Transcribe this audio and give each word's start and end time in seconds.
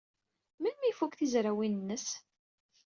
Melmi 0.59 0.83
ay 0.87 0.91
ifuk 0.91 1.13
tizrawin-nnes? 1.15 2.07